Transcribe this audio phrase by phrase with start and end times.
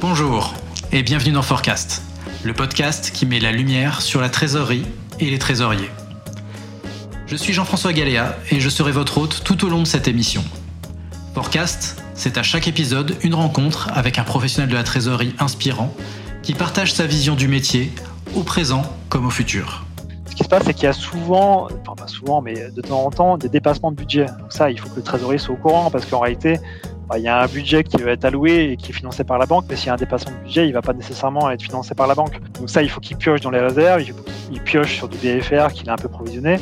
[0.00, 0.52] Bonjour
[0.92, 2.02] et bienvenue dans Forecast,
[2.42, 4.84] le podcast qui met la lumière sur la trésorerie
[5.20, 5.90] et les trésoriers.
[7.26, 10.42] Je suis Jean-François Galéa et je serai votre hôte tout au long de cette émission.
[11.34, 15.94] Forecast, c'est à chaque épisode une rencontre avec un professionnel de la trésorerie inspirant
[16.42, 17.92] qui partage sa vision du métier
[18.34, 19.86] au présent comme au futur.
[20.28, 23.04] Ce qui se passe, c'est qu'il y a souvent, enfin pas souvent, mais de temps
[23.04, 24.26] en temps, des dépassements de budget.
[24.26, 26.58] Donc ça, il faut que le trésorier soit au courant parce qu'en réalité,
[27.08, 29.38] bah, il y a un budget qui va être alloué et qui est financé par
[29.38, 31.50] la banque, mais s'il y a un dépassement de budget, il ne va pas nécessairement
[31.50, 32.40] être financé par la banque.
[32.58, 34.02] Donc ça, il faut qu'il pioche dans les réserves,
[34.50, 36.58] il pioche sur du BFR qu'il a un peu provisionné.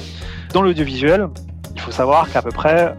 [0.52, 1.28] Dans l'audiovisuel,
[1.74, 2.94] il faut savoir qu'à peu près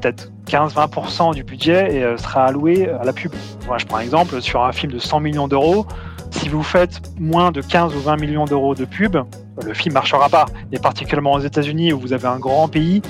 [0.00, 3.32] peut-être 15-20% du budget euh, sera alloué à la pub.
[3.78, 5.86] Je prends un exemple, sur un film de 100 millions d'euros,
[6.30, 9.16] si vous faites moins de 15 ou 20 millions d'euros de pub,
[9.64, 10.46] le film marchera pas.
[10.72, 13.02] Et particulièrement aux États-Unis où vous avez un grand pays,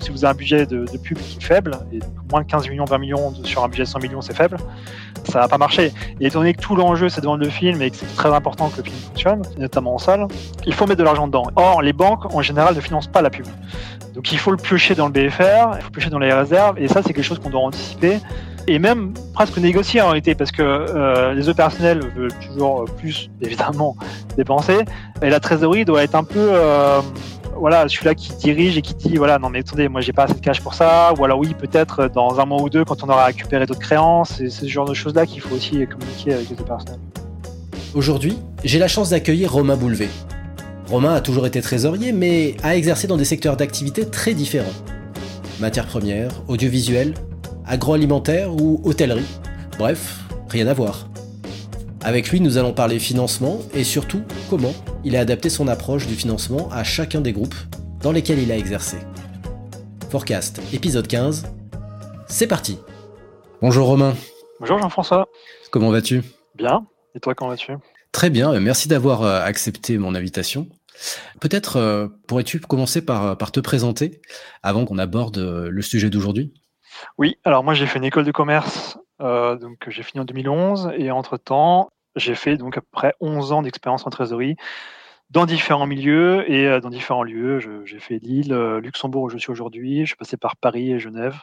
[0.00, 2.84] si vous avez un budget de, pub qui est faible, et moins de 15 millions,
[2.84, 4.58] 20 millions sur un budget de 100 millions, c'est faible,
[5.24, 5.92] ça va pas marcher.
[6.20, 8.32] Et étant donné que tout l'enjeu c'est de vendre le film et que c'est très
[8.32, 10.26] important que le film fonctionne, notamment en salle,
[10.66, 11.44] il faut mettre de l'argent dedans.
[11.56, 13.46] Or, les banques en général ne financent pas la pub.
[14.14, 16.88] Donc il faut le piocher dans le BFR, il faut piocher dans les réserves, et
[16.88, 18.18] ça c'est quelque chose qu'on doit anticiper
[18.68, 23.96] et même presque négocier en réalité parce que euh, les opérationnels veulent toujours plus évidemment
[24.36, 24.84] dépenser
[25.22, 27.00] et la trésorerie doit être un peu euh,
[27.54, 30.34] voilà celui-là qui dirige et qui dit voilà non mais attendez moi j'ai pas assez
[30.34, 33.08] de cash pour ça ou alors oui peut-être dans un mois ou deux quand on
[33.08, 36.50] aura récupéré d'autres créances c'est ce genre de choses là qu'il faut aussi communiquer avec
[36.50, 37.00] les opérationnels.
[37.94, 40.08] Aujourd'hui j'ai la chance d'accueillir Romain Boulevé.
[40.88, 44.66] Romain a toujours été trésorier mais a exercé dans des secteurs d'activité très différents.
[45.58, 47.14] Matières premières, audiovisuel,
[47.66, 49.26] agroalimentaire ou hôtellerie.
[49.78, 51.08] Bref, rien à voir.
[52.02, 56.14] Avec lui, nous allons parler financement et surtout comment il a adapté son approche du
[56.14, 57.56] financement à chacun des groupes
[58.00, 58.98] dans lesquels il a exercé.
[60.10, 61.44] Forecast, épisode 15.
[62.28, 62.78] C'est parti
[63.60, 64.14] Bonjour Romain.
[64.60, 65.28] Bonjour Jean-François.
[65.70, 66.22] Comment vas-tu?
[66.54, 66.86] Bien.
[67.14, 67.72] Et toi, comment vas-tu?
[68.12, 70.68] Très bien, merci d'avoir euh, accepté mon invitation.
[71.40, 74.20] Peut-être euh, pourrais-tu commencer par, par te présenter
[74.62, 76.54] avant qu'on aborde euh, le sujet d'aujourd'hui?
[77.18, 80.92] Oui, alors moi j'ai fait une école de commerce, euh, donc j'ai fini en 2011
[80.98, 84.56] et entre-temps j'ai fait donc à peu près 11 ans d'expérience en trésorerie
[85.30, 87.60] dans différents milieux et euh, dans différents lieux.
[87.84, 90.98] J'ai fait Lille, euh, Luxembourg où je suis aujourd'hui, je suis passé par Paris et
[90.98, 91.36] Genève.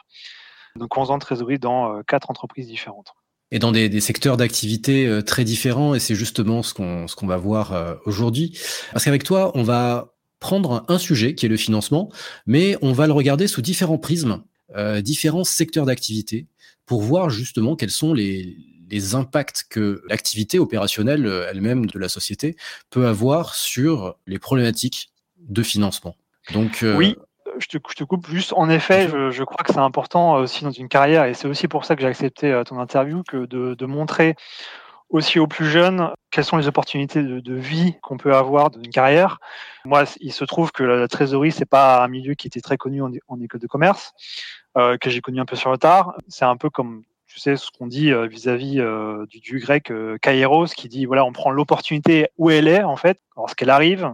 [0.76, 3.14] Donc 11 ans de trésorerie dans quatre entreprises différentes.
[3.52, 7.36] Et dans des, secteurs d'activité très différents, et c'est justement ce qu'on ce qu'on va
[7.36, 8.58] voir aujourd'hui.
[8.90, 12.10] Parce qu'avec toi, on va prendre un sujet qui est le financement,
[12.46, 14.42] mais on va le regarder sous différents prismes
[14.74, 16.46] euh, différents secteurs d'activité
[16.86, 18.56] pour voir justement quels sont les,
[19.14, 22.54] impacts que l'activité opérationnelle euh, elle-même de la société
[22.90, 26.14] peut avoir sur les problématiques de financement.
[26.52, 27.16] Donc, euh, oui,
[27.58, 28.52] je te, je te, coupe juste.
[28.52, 31.84] En effet, je, crois que c'est important aussi dans une carrière, et c'est aussi pour
[31.84, 34.36] ça que j'ai accepté ton interview, que de, de montrer
[35.10, 38.90] aussi aux plus jeunes quelles sont les opportunités de, vie qu'on peut avoir dans une
[38.90, 39.38] carrière?
[39.84, 43.00] Moi, il se trouve que la, trésorerie, c'est pas un milieu qui était très connu
[43.02, 44.12] en, école de commerce,
[44.76, 46.16] euh, que j'ai connu un peu sur le tard.
[46.26, 49.92] C'est un peu comme tu sais ce qu'on dit euh, vis-à-vis euh, du, du, grec
[50.20, 54.12] Kairos, qui dit voilà, on prend l'opportunité où elle est en fait, lorsqu'elle arrive.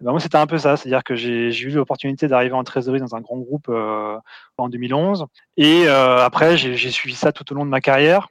[0.00, 3.14] ben moi, c'était un peu ça, c'est-à-dire que j'ai eu l'opportunité d'arriver en trésorerie dans
[3.14, 7.80] un grand groupe en 2011, et après j'ai suivi ça tout au long de ma
[7.80, 8.26] carrière.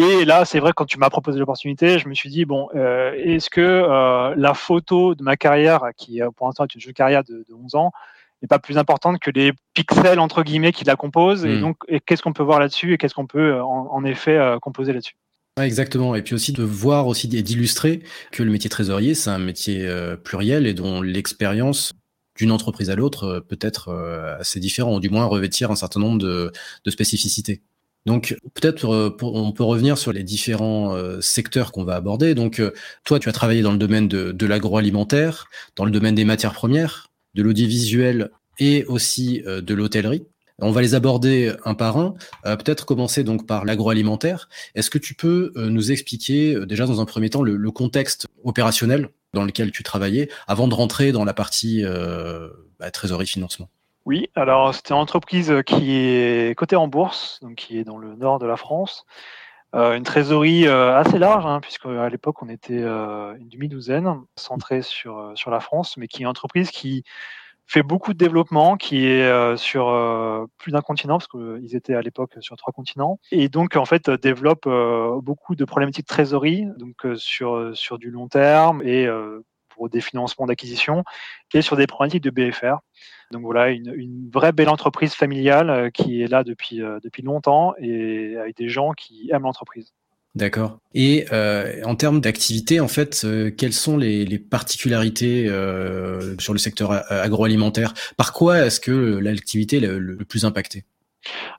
[0.00, 3.12] Et là, c'est vrai, quand tu m'as proposé l'opportunité, je me suis dit, bon, euh,
[3.22, 7.22] est-ce que euh, la photo de ma carrière, qui pour l'instant est une jeune carrière
[7.22, 7.92] de, 11 ans,
[8.40, 11.44] n'est pas plus importante que les pixels, entre guillemets, qui la composent?
[11.44, 11.60] Et hmm.
[11.60, 12.94] donc, qu'est-ce qu'on peut voir là-dessus?
[12.94, 15.16] Et qu'est-ce qu'on peut, euh, en, effet, composer là-dessus?
[15.60, 16.14] Exactement.
[16.14, 19.86] Et puis aussi de voir aussi et d'illustrer que le métier trésorier, c'est un métier
[20.24, 21.92] pluriel et dont l'expérience
[22.38, 23.92] d'une entreprise à l'autre peut être
[24.38, 26.50] assez différent, ou du moins revêtir un certain nombre de
[26.90, 27.60] spécificités.
[28.10, 32.34] Donc peut-être euh, on peut revenir sur les différents euh, secteurs qu'on va aborder.
[32.34, 32.72] Donc euh,
[33.04, 37.12] toi, tu as travaillé dans le domaine de, l'agroalimentaire, dans le domaine des matières premières,
[37.34, 40.26] de l'audiovisuel et aussi de l'hôtellerie.
[40.58, 42.14] On va les aborder un par un.
[42.42, 44.48] peut-être commencer donc par l'agroalimentaire.
[44.74, 49.44] Est-ce que tu peux nous expliquer déjà dans un premier temps le, contexte opérationnel dans
[49.44, 51.84] lequel tu travaillais avant de rentrer dans la partie
[52.80, 53.70] bah, trésorerie financement?
[54.06, 58.16] Oui, alors c'était une entreprise qui est cotée en bourse, donc qui est dans le
[58.16, 59.04] nord de la France.
[59.74, 64.20] Euh, une trésorerie euh, assez large, hein, puisque à l'époque on était euh, une demi-douzaine
[64.34, 67.04] centrée sur, sur la France, mais qui est une entreprise qui
[67.66, 72.32] fait beaucoup de développement, qui est sur plus d'un continent, parce qu'ils étaient à l'époque
[72.40, 74.68] sur trois continents, et donc en fait développe
[75.22, 79.08] beaucoup de problématiques de trésorerie, donc sur, sur du long terme et
[79.88, 81.04] des financements d'acquisition,
[81.54, 82.78] et sur des problématiques de BFR.
[83.30, 87.74] Donc voilà, une, vraie belle entreprise familiale euh, qui est là depuis, euh, depuis longtemps
[87.78, 89.92] et avec des gens qui aiment l'entreprise.
[90.34, 90.78] D'accord.
[90.94, 95.46] Et euh, en termes d'activité, en fait, quelles sont les, particularités
[96.38, 97.94] sur le secteur agroalimentaire?
[98.16, 100.84] Par quoi est-ce que l'activité est le, plus impactée?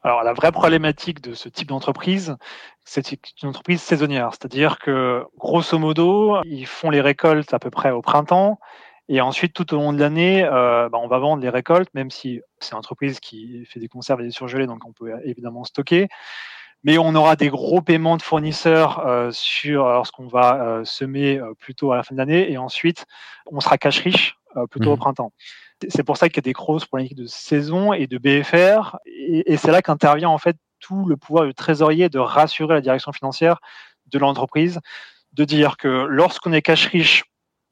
[0.03, 2.35] Alors la vraie problématique de ce type d'entreprise,
[2.83, 3.11] c'est
[3.41, 8.01] une entreprise saisonnière, c'est-à-dire que grosso modo, ils font les récoltes à peu près au
[8.01, 8.59] printemps,
[9.07, 12.11] et ensuite tout au long de l'année, euh, bah, on va vendre les récoltes, même
[12.11, 15.63] si c'est une entreprise qui fait des conserves et des surgelés, donc on peut évidemment
[15.63, 16.07] stocker
[16.83, 21.53] mais on aura des gros paiements de fournisseurs euh, sur lorsqu'on va euh, semer euh,
[21.53, 23.05] plutôt à la fin de l'année et ensuite
[23.45, 24.37] on sera cash riche
[24.69, 24.99] plutôt au mmh.
[24.99, 25.31] printemps.
[25.89, 29.57] C'est pour ça qu'il y a des grosses problématiques de saison et de BFR et,
[29.57, 33.59] c'est là qu'intervient en fait tout le pouvoir du trésorier de rassurer la direction financière
[34.07, 34.79] de l'entreprise,
[35.33, 37.23] de dire que lorsqu'on est cash riche,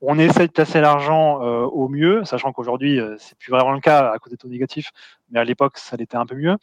[0.01, 4.17] on essaie de placer l'argent au mieux, sachant qu'aujourd'hui c'est plus vraiment le cas à
[4.19, 4.91] côté de taux négatifs,
[5.29, 6.55] mais à l'époque ça l'était un peu mieux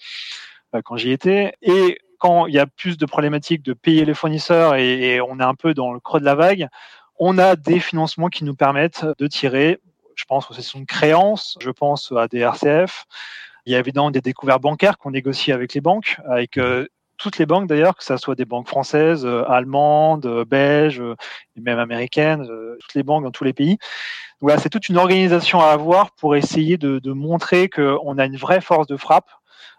[0.84, 1.54] quand j'y étais.
[1.62, 5.44] Et quand il y a plus de problématiques de payer les fournisseurs et, on est
[5.44, 6.68] un peu dans le creux de la vague,
[7.18, 9.80] on a des financements qui nous permettent de tirer,
[10.16, 13.04] je pense aux sessions de créances, je pense à des RCF.
[13.66, 16.86] Il y a évidemment des découvertes bancaires qu'on négocie avec les banques, avec euh,
[17.18, 21.02] toutes les banques d'ailleurs, que ce soit des banques françaises, euh, allemandes, euh, belges
[21.56, 22.46] même américaines,
[22.80, 23.78] toutes les banques dans tous les pays.
[24.40, 28.36] Voilà, c'est toute une organisation à avoir pour essayer de, de montrer qu'on a une
[28.36, 29.30] vraie force de frappe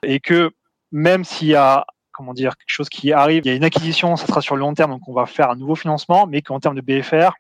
[0.04, 0.52] et que
[0.92, 1.86] même s'il y a
[2.18, 3.44] comment dire, quelque chose qui arrive.
[3.46, 5.52] Il y a une acquisition, ça sera sur le long terme, donc on va faire
[5.52, 7.34] un nouveau financement, mais qu'en termes de BFR,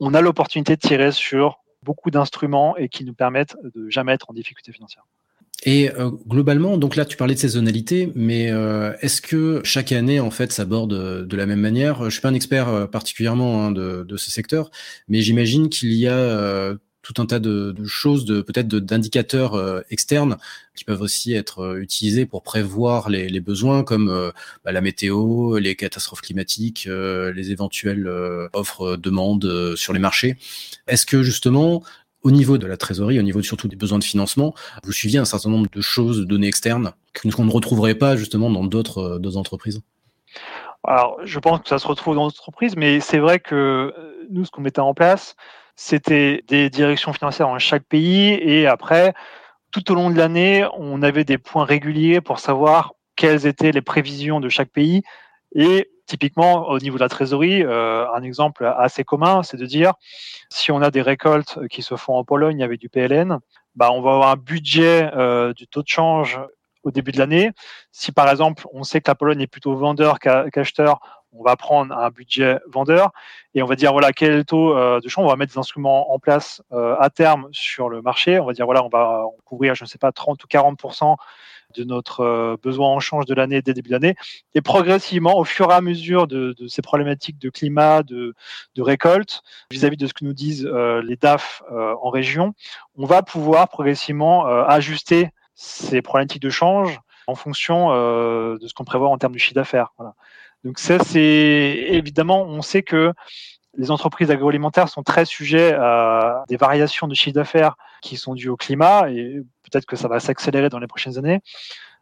[0.00, 4.30] on a l'opportunité de tirer sur beaucoup d'instruments et qui nous permettent de jamais être
[4.30, 5.04] en difficulté financière.
[5.66, 10.20] Et euh, globalement, donc là, tu parlais de saisonnalité, mais euh, est-ce que chaque année,
[10.20, 12.04] en fait, s'aborde de la même manière?
[12.04, 14.70] Je suis pas un expert euh, particulièrement hein, de, ce secteur,
[15.08, 16.74] mais j'imagine qu'il y a
[17.04, 20.38] tout un tas de, choses, peut-être d'indicateurs euh, externes
[20.74, 24.32] qui peuvent aussi être euh, utilisés pour prévoir les, besoins, comme euh,
[24.64, 28.08] bah, la météo, les catastrophes climatiques, les éventuelles
[28.54, 30.36] offres demandes sur les marchés.
[30.88, 31.82] Est-ce que justement
[32.22, 35.26] au niveau de la trésorerie, au niveau surtout des besoins de financement, vous suiviez un
[35.26, 39.82] certain nombre de choses, de données externes qu'on ne retrouverait pas justement dans d'autres entreprises?
[40.84, 43.92] Alors, je pense que ça se retrouve dans d'autres entreprises, mais c'est vrai que
[44.30, 45.36] nous, ce qu'on mettait en place,
[45.76, 49.14] c'était des directions financières dans chaque pays et après,
[49.70, 53.82] tout au long de l'année, on avait des points réguliers pour savoir quelles étaient les
[53.82, 55.02] prévisions de chaque pays.
[55.54, 59.94] Et typiquement, au niveau de la trésorerie, euh, un exemple assez commun, c'est de dire
[60.48, 63.38] si on a des récoltes qui se font en Pologne avec du PLN,
[63.74, 66.40] bah, on va avoir un budget euh, du taux de change
[66.82, 67.50] au début de l'année.
[67.90, 71.00] Si par exemple, on sait que la Pologne est plutôt vendeur qu'acheteur,
[71.34, 73.10] on va prendre un budget vendeur
[73.54, 75.26] et on va dire voilà quel est le taux euh, de change.
[75.26, 78.38] On va mettre des instruments en place euh, à terme sur le marché.
[78.38, 81.16] On va dire voilà on va couvrir je ne sais pas 30 ou 40%
[81.76, 84.14] de notre euh, besoin en change de l'année dès début d'année.
[84.54, 88.34] Et progressivement, au fur et à mesure de, ces problématiques de climat, de,
[88.78, 92.54] récolte, vis-à-vis de ce que nous disent les DAF en région,
[92.96, 99.08] on va pouvoir progressivement ajuster ces problématiques de change en fonction de ce qu'on prévoit
[99.08, 99.92] en termes de chiffre d'affaires.
[100.64, 103.12] Donc ça, c'est évidemment, on sait que
[103.76, 108.48] les entreprises agroalimentaires sont très sujets à des variations de chiffre d'affaires qui sont dues
[108.48, 111.40] au climat et peut-être que ça va s'accélérer dans les prochaines années.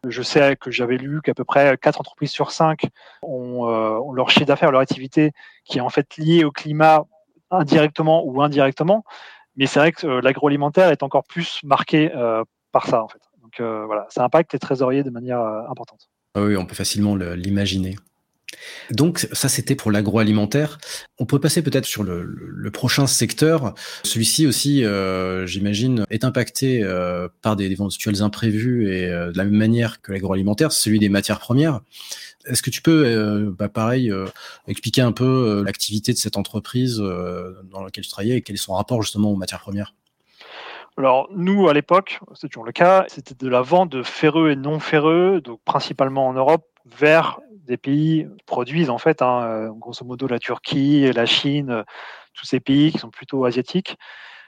[0.07, 2.87] Je sais que j'avais lu qu'à peu près 4 entreprises sur 5
[3.21, 5.31] ont, euh, ont leur chiffre d'affaires, leur activité
[5.65, 7.05] qui est en fait liée au climat
[7.51, 9.03] indirectement ou indirectement.
[9.55, 13.21] Mais c'est vrai que euh, l'agroalimentaire est encore plus marqué euh, par ça en fait.
[13.41, 16.09] Donc voilà, ça impacte les trésoriers de manière importante.
[16.33, 17.95] Ah oui, on peut facilement l'imaginer.
[18.91, 20.77] Donc ça c'était pour l'agroalimentaire.
[21.19, 23.75] On peut passer peut-être sur le, prochain secteur.
[24.03, 29.43] Celui-ci aussi, euh, j'imagine, est impacté euh, par des éventuels imprévus et euh, de la
[29.43, 31.81] même manière que l'agroalimentaire, celui des matières premières.
[32.45, 34.11] Est-ce que tu peux, bah, pareil,
[34.67, 38.73] expliquer un peu l'activité de cette entreprise dans laquelle tu travaillais et quel est son
[38.73, 39.93] rapport justement aux matières premières?
[40.97, 44.55] Alors nous, à l'époque, c'est toujours le cas, c'était de la vente de ferreux et
[44.55, 50.05] non ferreux, donc principalement en Europe, vers des pays produisent en fait, hein, euh, grosso
[50.05, 51.83] modo la Turquie, la Chine, euh,
[52.33, 53.97] tous ces pays qui sont plutôt asiatiques.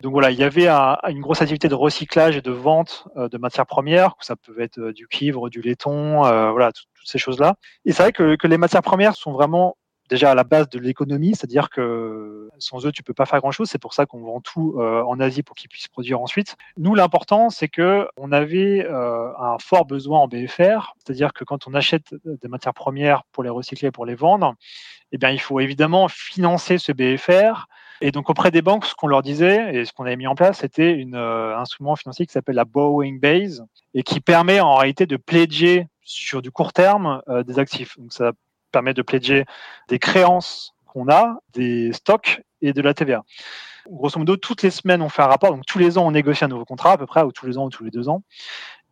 [0.01, 3.37] Donc voilà, il y avait une grosse activité de recyclage et de vente euh, de
[3.37, 4.15] matières premières.
[4.19, 7.55] Ça peut être du cuivre, du laiton, voilà, toutes ces choses-là.
[7.85, 9.77] Et c'est vrai que, que les matières premières sont vraiment
[10.09, 13.69] déjà à la base de l'économie, c'est-à-dire que sans eux, tu peux pas faire grand-chose.
[13.69, 16.55] C'est pour ça qu'on vend tout euh, en Asie pour qu'ils puissent produire ensuite.
[16.77, 21.67] Nous, l'important, c'est que on avait euh, un fort besoin en BFR, c'est-à-dire que quand
[21.67, 24.55] on achète des matières premières pour les recycler, pour les vendre,
[25.11, 27.67] eh bien, il faut évidemment financer ce BFR.
[28.01, 30.35] Et donc auprès des banques, ce qu'on leur disait et ce qu'on avait mis en
[30.35, 34.75] place, c'était un euh, instrument financier qui s'appelle la borrowing base et qui permet en
[34.75, 37.97] réalité de pledger sur du court terme des actifs.
[37.97, 38.33] Donc ça
[38.75, 39.45] permet de pledger
[39.87, 43.23] des créances qu'on a, des stocks et de la TVA.
[43.89, 45.51] Grosso modo, toutes les semaines, on fait un rapport.
[45.51, 47.57] Donc, tous les ans, on négocie un nouveau contrat, à peu près, ou tous les
[47.57, 48.21] ans, ou tous les deux ans.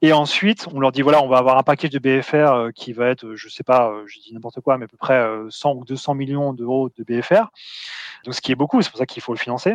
[0.01, 2.91] Et ensuite, on leur dit voilà, on va avoir un package de BFR euh, qui
[2.91, 5.25] va être, euh, je sais pas, euh, je dis n'importe quoi, mais à peu près
[5.49, 7.47] 100 ou 200 millions d'euros de BFR.
[8.25, 9.73] Donc, ce qui est beaucoup, c'est pour ça qu'il faut le financer.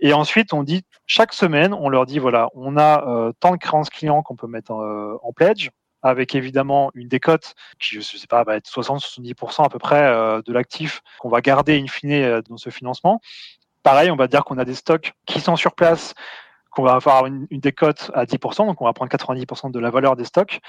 [0.00, 3.90] Et ensuite, on dit chaque semaine, on leur dit voilà, on a tant de créances
[3.90, 5.70] clients qu'on peut mettre en, pledge
[6.02, 10.02] avec évidemment une décote qui, je sais pas, va être 60-70% à peu près
[10.44, 13.20] de l'actif qu'on va garder in fine dans ce financement.
[13.82, 16.14] Pareil, on va dire qu'on a des stocks qui sont sur place
[16.70, 20.16] qu'on va avoir une, décote à 10%, donc on va prendre 90% de la valeur
[20.16, 20.60] des stocks.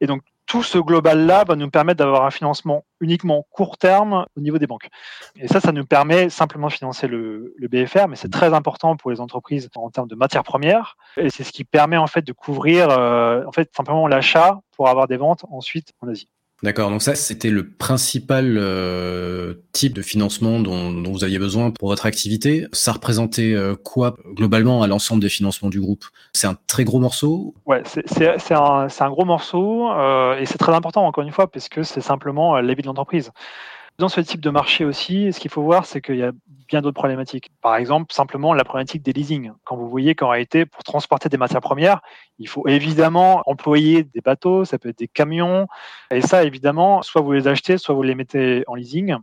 [0.00, 4.40] Et donc tout ce global-là va nous permettre d'avoir un financement uniquement court terme au
[4.40, 4.88] niveau des banques.
[5.36, 9.12] Et ça, ça nous permet simplement de financer le, BFR, mais c'est très important pour
[9.12, 10.96] les entreprises en termes de matières premières.
[11.16, 13.44] Et c'est ce qui permet en fait de couvrir euh,
[13.76, 16.28] simplement l'achat pour avoir des ventes ensuite en Asie.
[16.62, 21.88] D'accord, donc ça c'était le principal euh, type de financement dont, vous aviez besoin pour
[21.88, 22.66] votre activité.
[22.72, 26.04] Ça représentait euh, quoi globalement à l'ensemble des financements du groupe?
[26.34, 27.54] C'est un très gros morceau?
[27.64, 31.82] Ouais, c'est un, gros morceau euh, et c'est très important encore une fois parce que
[31.82, 33.30] c'est simplement euh, l'avis de l'entreprise.
[33.98, 36.32] Dans ce type de marché aussi, ce qu'il faut voir, c'est qu'il y a
[36.70, 37.50] bien d'autres problématiques.
[37.60, 39.52] Par exemple, simplement la problématique des leasing.
[39.64, 42.00] Quand vous voyez qu'en réalité, pour transporter des matières premières,
[42.38, 45.66] il faut évidemment employer des bateaux, ça peut être des camions.
[46.10, 49.16] Et ça, évidemment, soit vous les achetez, soit vous les mettez en leasing.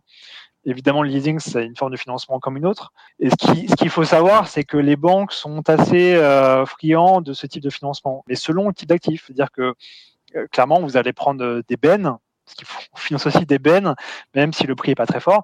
[0.65, 2.91] Évidemment, le leasing, c'est une forme de financement comme une autre.
[3.19, 7.47] Et ce qu'il faut savoir, c'est que les banques sont assez euh, friands de ce
[7.47, 9.23] type de financement, mais selon le type d'actif.
[9.25, 9.73] C'est-à-dire que
[10.35, 13.93] euh, clairement, vous allez prendre des bennes parce qu'il finance aussi des bennes,
[14.33, 15.43] même si le prix est pas très fort.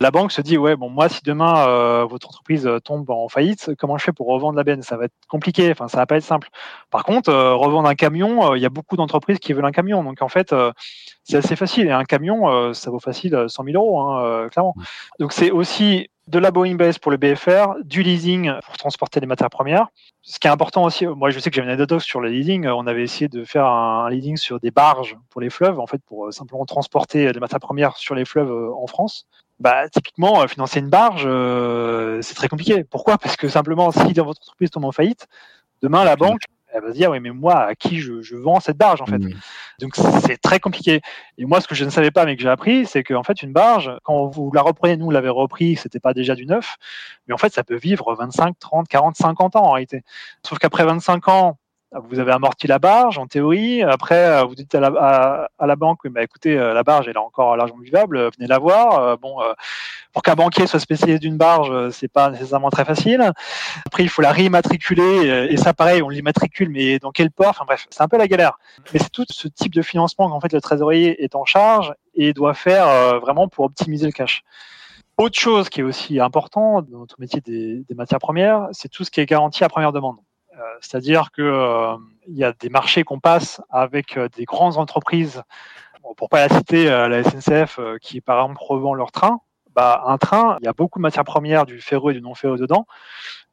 [0.00, 3.28] La banque se dit ouais bon moi si demain euh, votre entreprise euh, tombe en
[3.28, 4.82] faillite, comment je fais pour revendre la benne?
[4.82, 6.48] Ça va être compliqué, enfin ça va pas être simple.
[6.90, 10.02] Par contre euh, revendre un camion, il y a beaucoup d'entreprises qui veulent un camion,
[10.02, 10.54] donc en fait
[11.24, 11.88] c'est assez facile.
[11.88, 14.74] Et un camion ça vaut facile 100 000 euros hein, clairement.
[15.18, 19.26] Donc c'est aussi de la Boeing Base pour le BFR, du leasing pour transporter les
[19.26, 19.88] matières premières.
[20.22, 22.68] Ce qui est important aussi, moi je sais que j'avais une anecdote sur le leasing,
[22.68, 26.00] on avait essayé de faire un leasing sur des barges pour les fleuves, en fait
[26.06, 29.26] pour euh, simplement transporter les matières premières sur les fleuves euh, en France.
[29.58, 31.28] Bah, typiquement, euh, financer une barge,
[32.22, 32.84] c'est très compliqué.
[32.84, 33.18] Pourquoi?
[33.18, 35.26] Parce que simplement, si dans votre entreprise tombe en faillite,
[35.82, 38.76] demain la banque elle va se dire oui mais moi à qui je, vends cette
[38.76, 39.20] barge en fait?
[39.80, 41.00] Donc c'est très compliqué.
[41.38, 43.42] Et moi ce que je ne savais pas mais que j'ai appris c'est qu'en fait
[43.42, 46.76] une barge quand vous la reprenez nous l'avait repris c'était pas déjà du neuf
[47.26, 50.02] mais en fait ça peut vivre 25 30 40 50 ans en réalité.
[50.46, 51.58] Sauf qu'après 25 ans
[51.92, 53.82] vous avez amorti la barge en théorie.
[53.82, 57.56] Après, euh, vous dites à la, banque, bah, écoutez, euh, la barge elle est encore
[57.56, 59.18] l'argent vivable, euh, venez la voir.
[59.18, 59.38] Bon,
[60.12, 63.32] pour qu'un banquier soit spécialiste d'une barge, c'est pas nécessairement très facile.
[63.86, 67.64] Après, il faut la réimmatriculer et ça, pareil, on l'immatricule, mais dans quel port Enfin
[67.64, 68.58] bref, c'est un peu la galère.
[68.92, 72.32] Mais c'est tout ce type de financement qu'en fait le trésorier est en charge et
[72.32, 74.42] doit faire vraiment pour optimiser le cash.
[75.16, 79.04] Autre chose qui est aussi important dans notre métier des, des matières premières, c'est tout
[79.04, 80.16] ce qui est garanti à première demande.
[80.60, 81.96] Euh, c'est-à-dire qu'il euh,
[82.28, 85.42] y a des marchés qu'on passe avec euh, des grandes entreprises,
[86.02, 89.40] pour pour pas la citer, la SNCF qui par exemple revend leur train.
[89.74, 92.34] Bah, un train, il y a beaucoup de matières premières, du ferreux et du non
[92.34, 92.86] ferreux dedans.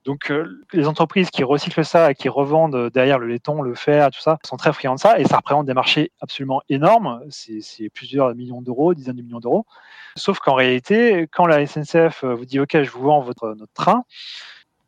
[0.05, 0.31] Donc
[0.71, 4.39] les entreprises qui recyclent ça et qui revendent derrière le laiton, le fer, tout ça,
[4.45, 7.21] sont très friands de ça et ça représente des marchés absolument énormes.
[7.29, 9.65] C'est plusieurs millions d'euros, dizaines de millions d'euros.
[10.15, 14.05] Sauf qu'en réalité, quand la SNCF vous dit OK, je vous vends notre train,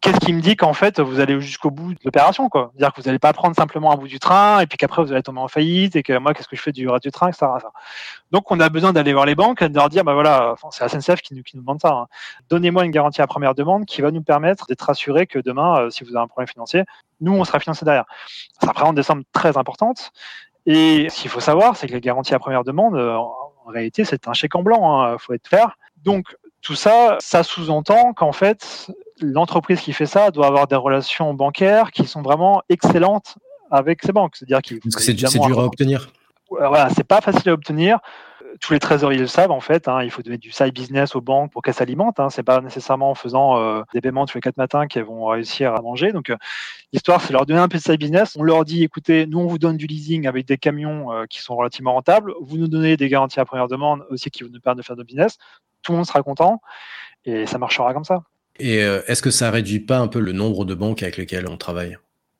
[0.01, 3.01] qu'est-ce qui me dit qu'en fait vous allez jusqu'au bout de l'opération quoi C'est-à-dire que
[3.01, 5.41] vous n'allez pas prendre simplement un bout du train et puis qu'après vous allez tomber
[5.41, 7.47] en faillite et que moi qu'est-ce que je fais du reste du train etc.
[8.31, 10.83] Donc on a besoin d'aller voir les banques et de leur dire bah voilà c'est
[10.83, 11.91] la SNCF qui nous, qui nous demande ça.
[11.91, 12.07] Hein.
[12.49, 15.89] Donnez-moi une garantie à première demande qui va nous permettre d'être assuré que demain euh,
[15.89, 16.83] si vous avez un problème financier
[17.19, 18.05] nous on sera financé derrière.
[18.61, 20.11] Ça représente des sommes très importantes
[20.65, 24.05] et ce qu'il faut savoir c'est que les garanties à première demande euh, en réalité
[24.05, 25.75] c'est un chèque en blanc, hein, faut être clair.
[26.03, 31.33] Donc tout ça, ça sous-entend qu'en fait, l'entreprise qui fait ça doit avoir des relations
[31.33, 33.37] bancaires qui sont vraiment excellentes
[33.71, 34.35] avec ses banques.
[34.35, 36.09] C'est-à-dire qu'il c'est dur à obtenir.
[36.49, 37.99] Voilà, c'est pas facile à obtenir.
[38.59, 39.87] Tous les trésoriers le savent en fait.
[39.87, 42.19] Hein, il faut donner du side business aux banques pour qu'elles s'alimentent.
[42.19, 45.27] Hein, c'est pas nécessairement en faisant euh, des paiements tous les quatre matins qu'elles vont
[45.27, 46.11] réussir à manger.
[46.11, 46.37] Donc euh,
[46.91, 48.35] l'histoire, c'est leur donner un peu de side business.
[48.37, 51.39] On leur dit, écoutez, nous on vous donne du leasing avec des camions euh, qui
[51.41, 52.33] sont relativement rentables.
[52.41, 54.95] Vous nous donnez des garanties à première demande aussi qui vous nous permettent de faire
[54.95, 55.37] de business.
[55.83, 56.61] Tout le monde sera content
[57.25, 58.23] et ça marchera comme ça.
[58.59, 61.47] Et euh, est-ce que ça réduit pas un peu le nombre de banques avec lesquelles
[61.47, 61.97] on travaille?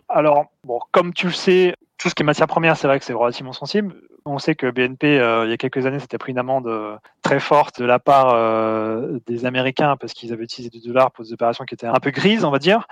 [0.10, 3.06] Alors, bon, comme tu le sais, tout ce qui est matière première, c'est vrai que
[3.06, 3.96] c'est relativement sensible.
[4.26, 6.98] On sait que BNP, euh, il y a quelques années, s'était pris une amende euh,
[7.22, 8.36] très forte de la part
[9.28, 12.12] des Américains parce qu'ils avaient utilisé du dollar pour des opérations qui étaient un peu
[12.12, 12.88] grises, on va dire.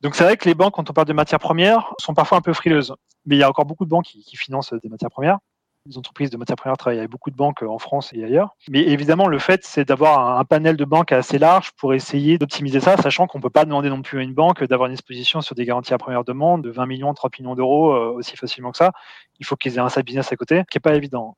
[0.00, 2.42] Donc c'est vrai que les banques, quand on parle de matières premières, sont parfois un
[2.42, 2.94] peu frileuses.
[3.24, 5.38] Mais il y a encore beaucoup de banques qui, qui financent des matières premières.
[5.86, 8.56] Les entreprises de matières premières travaillent avec beaucoup de banques en France et ailleurs.
[8.70, 12.80] Mais évidemment, le fait, c'est d'avoir un panel de banques assez large pour essayer d'optimiser
[12.80, 15.42] ça, sachant qu'on ne peut pas demander non plus à une banque d'avoir une exposition
[15.42, 18.78] sur des garanties à première demande de 20 millions, 30 millions d'euros aussi facilement que
[18.78, 18.92] ça.
[19.40, 21.36] Il faut qu'ils aient un side business à côté, qui n'est pas évident.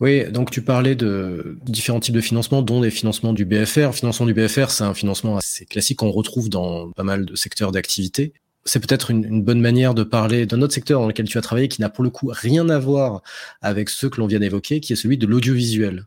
[0.00, 3.92] Oui, donc tu parlais de différents types de financement, dont des financements du BFR.
[3.94, 7.72] Financement du BFR, c'est un financement assez classique qu'on retrouve dans pas mal de secteurs
[7.72, 8.34] d'activité
[8.66, 11.68] c'est peut-être une, bonne manière de parler d'un autre secteur dans lequel tu as travaillé
[11.68, 13.22] qui n'a pour le coup rien à voir
[13.62, 16.04] avec ceux que l'on vient d'évoquer, qui est celui de l'audiovisuel.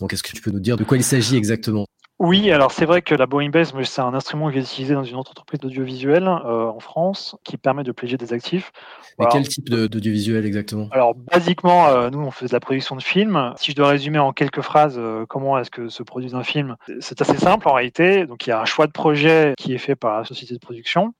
[0.00, 1.86] Donc, est-ce que tu peux nous dire de quoi il s'agit exactement?
[2.18, 5.04] Oui, alors c'est vrai que la Boeing Base, c'est un instrument qui est utilisé dans
[5.04, 8.72] une autre entreprise d'audiovisuel euh, en France qui permet de pléger des actifs.
[9.18, 10.88] Mais quel type d'audiovisuel exactement?
[10.90, 13.54] Alors, basiquement, euh, nous, on fait de la production de films.
[13.56, 16.76] Si je dois résumer en quelques phrases euh, comment est-ce que se produit un film,
[17.00, 18.26] c'est assez simple en réalité.
[18.26, 20.60] Donc, il y a un choix de projet qui est fait par la société de
[20.60, 21.14] production.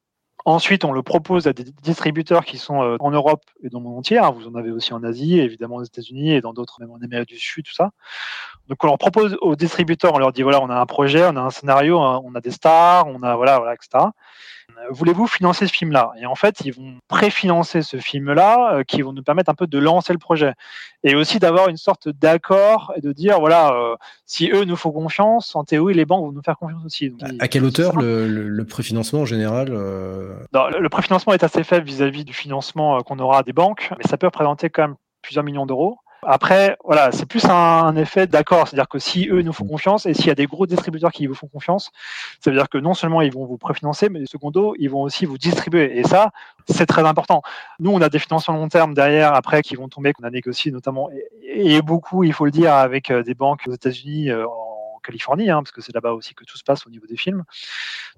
[0.45, 3.85] Ensuite, on le propose à des distributeurs qui sont euh, en Europe et dans le
[3.85, 4.19] monde entier.
[4.19, 4.31] Hein.
[4.31, 7.29] Vous en avez aussi en Asie, évidemment aux États-Unis et dans d'autres, même en Amérique
[7.29, 7.91] du Sud, tout ça.
[8.69, 11.37] Donc, on leur propose aux distributeurs, on leur dit voilà, on a un projet, on
[11.37, 14.07] a un scénario, on a des stars, on a voilà, voilà, etc.
[14.81, 16.13] Euh, voulez-vous financer ce film-là?
[16.21, 19.67] Et en fait, ils vont préfinancer ce film-là, euh, qui vont nous permettre un peu
[19.67, 20.55] de lancer le projet.
[21.05, 23.97] Et aussi d'avoir une sorte d'accord et de dire, voilà, euh,
[24.27, 27.13] si eux nous font confiance, en théorie, les banques vont nous faire confiance aussi.
[27.39, 33.01] à, quelle hauteur le, préfinancement en général Le préfinancement est assez faible vis-à-vis du financement
[33.01, 35.99] qu'on aura des banques, mais ça peut représenter quand même plusieurs millions d'euros.
[36.23, 40.15] Après, voilà, c'est plus un, effet d'accord, c'est-à-dire que si eux nous font confiance et
[40.15, 41.91] s'il y a des gros distributeurs qui vous font confiance,
[42.41, 45.25] ça veut dire que non seulement ils vont vous préfinancer, mais secondo, ils vont aussi
[45.25, 45.99] vous distribuer.
[45.99, 46.31] Et ça,
[46.69, 47.43] c'est très important.
[47.79, 50.71] Nous, on a des financements long terme derrière, après, qui vont tomber, qu'on a négocié
[50.71, 51.11] notamment,
[51.43, 55.51] et, beaucoup, il faut le dire, avec euh, des banques aux États-Unis, euh, en Californie,
[55.51, 57.45] hein, parce que c'est là-bas aussi que tout se passe au niveau des films.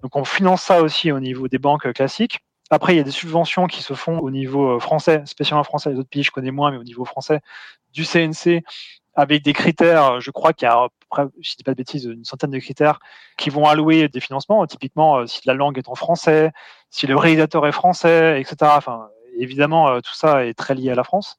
[0.03, 2.41] Donc, on finance ça aussi au niveau des banques classiques.
[2.73, 5.91] Après, il y a des subventions qui se font au niveau euh, français, spécialement français.
[5.91, 7.41] Les autres pays, je connais moins, mais au niveau français,
[7.93, 8.63] du CNC,
[9.15, 12.25] avec des critères, je crois qu'il y a, je ne dis pas de bêtises, une
[12.25, 12.99] centaine de critères
[13.37, 14.67] qui vont allouer des financements.
[14.67, 16.51] Typiquement, euh, si la langue est en français,
[16.91, 18.57] si le réalisateur est français, etc.
[18.77, 21.37] Enfin, évidemment, euh, tout ça est très lié à la France.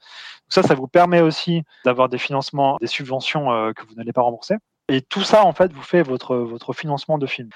[0.50, 4.56] ça, ça vous permet aussi d'avoir des financements, des subventions que vous n'allez pas rembourser.
[4.90, 7.50] Et tout ça, en fait, vous fait votre, votre financement de film.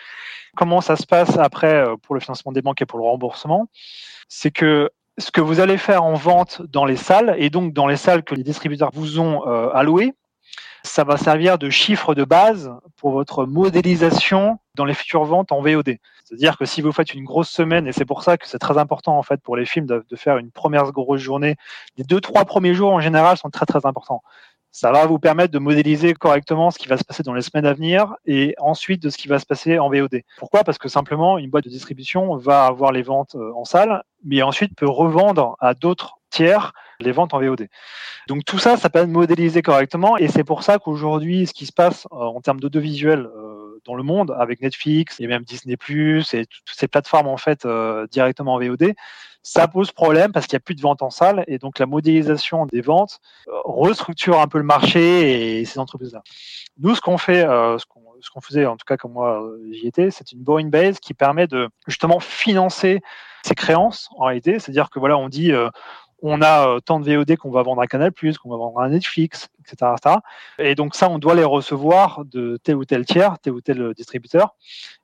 [0.55, 3.67] Comment ça se passe après euh, pour le financement des banques et pour le remboursement?
[4.29, 7.87] C'est que ce que vous allez faire en vente dans les salles, et donc dans
[7.87, 10.13] les salles que les distributeurs vous ont euh, allouées,
[10.83, 15.61] ça va servir de chiffre de base pour votre modélisation dans les futures ventes en
[15.61, 15.97] VOD.
[16.23, 18.77] C'est-à-dire que si vous faites une grosse semaine, et c'est pour ça que c'est très
[18.77, 21.55] important en fait pour les films de, de, faire une première grosse journée,
[21.97, 24.21] les deux trois premiers jours en général sont très très importants
[24.71, 27.65] ça va vous permettre de modéliser correctement ce qui va se passer dans les semaines
[27.65, 30.21] à venir et ensuite de ce qui va se passer en VOD.
[30.37, 30.63] Pourquoi?
[30.63, 34.41] Parce que simplement, une boîte de distribution va avoir les ventes euh, en salle, mais
[34.41, 37.67] ensuite peut revendre à d'autres tiers les ventes en VOD.
[38.27, 41.65] Donc tout ça, ça peut être modélisé correctement et c'est pour ça qu'aujourd'hui, ce qui
[41.65, 43.46] se passe euh, en termes d'audiovisuel euh,
[43.87, 47.67] dans le monde, avec Netflix et même Disney+, et toutes ces plateformes en fait
[48.11, 48.93] directement en VOD,
[49.47, 51.85] ça pose problème parce qu'il n'y a plus de vente en salle et donc la
[51.85, 56.21] modélisation des ventes euh, restructure un peu le marché et ces entreprises-là.
[56.79, 59.87] Nous, ce qu'on fait, euh, ce qu'on faisait, en tout cas comme moi euh, j'y
[59.87, 62.99] étais, c'est une borrowing base qui permet de justement financer
[63.45, 64.59] ces créances en réalité.
[64.59, 65.53] C'est-à-dire que voilà, on dit
[66.21, 69.49] on a tant de VOD qu'on va vendre à Canal+, qu'on va vendre à Netflix,
[69.59, 70.15] etc., etc.,
[70.59, 73.93] Et donc ça, on doit les recevoir de tel ou tel tiers, tel ou tel
[73.93, 74.55] distributeur.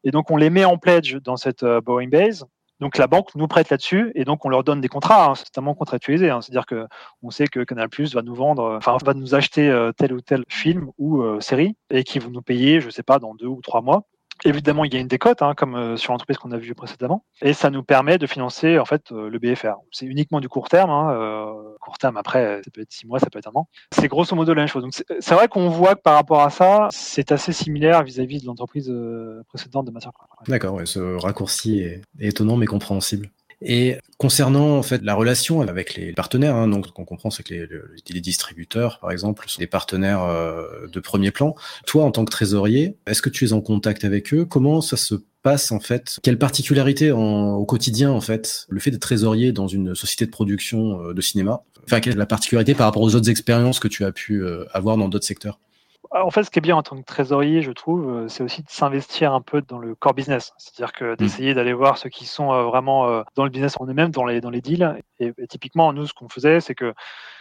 [0.03, 2.45] Et donc on les met en pledge dans cette borrowing base
[2.83, 5.45] donc la banque nous prête là-dessus et donc on leur donne des contrats, hein, c'est
[5.45, 6.29] totalement contractualisé.
[6.29, 6.41] Hein.
[6.41, 6.85] C'est-à-dire que
[7.21, 10.43] on sait que Canal va nous vendre, enfin va nous acheter euh, tel ou tel
[10.49, 13.61] film ou euh, série et qui vont nous payer, je sais pas, dans deux ou
[13.61, 14.03] trois mois.
[14.45, 17.23] Évidemment, il y a une décote, hein, comme euh, sur l'entreprise qu'on a vue précédemment,
[17.41, 19.75] et ça nous permet de financer en fait le BFR.
[19.91, 20.89] C'est uniquement du court terme.
[20.89, 23.67] Hein, court terme, après, ça peut être six mois, ça peut être un an.
[23.91, 24.83] C'est grosso modo la même chose.
[24.83, 28.45] Donc c'est vrai qu'on voit que par rapport à ça, c'est assez similaire vis-à-vis de
[28.45, 28.93] l'entreprise
[29.47, 30.11] précédente de première.
[30.47, 33.29] D'accord, ouais, ce raccourci est étonnant mais compréhensible.
[33.63, 37.53] Et concernant en fait la relation avec les partenaires, hein, donc qu'on comprend c'est que
[37.53, 37.67] les,
[38.09, 41.55] les, distributeurs, par exemple, sont des partenaires euh, de premier plan.
[41.85, 44.45] Toi, en tant que trésorier, est-ce que tu es en contact avec eux?
[44.45, 46.19] Comment ça se passe en fait?
[46.23, 50.31] Quelle particularité en, au quotidien en fait le fait d'être trésorier dans une société de
[50.31, 51.63] production euh, de cinéma?
[51.85, 54.65] Enfin, quelle est la particularité par rapport aux autres expériences que tu as pu euh,
[54.73, 55.59] avoir dans d'autres secteurs?
[56.21, 58.61] En fait, ce qui est bien en tant que trésorier, je trouve, euh, c'est aussi
[58.61, 60.53] de s'investir un peu dans le core business.
[60.57, 61.15] C'est-à-dire que mmh.
[61.15, 64.25] d'essayer d'aller voir ceux qui sont euh, vraiment euh, dans le business en eux-mêmes, dans
[64.25, 64.95] les, dans les deals.
[65.19, 66.93] Et, typiquement, nous, ce qu'on faisait, c'est que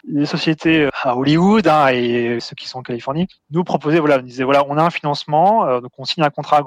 [0.04, 4.22] les sociétés à Hollywood hein, et ceux qui sont en Californie nous proposaient, voilà, on
[4.22, 6.62] disait, voilà, on a un financement, donc on signe un contrat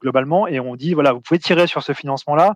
[0.00, 2.54] globalement et on dit, voilà, vous pouvez tirer sur ce financement-là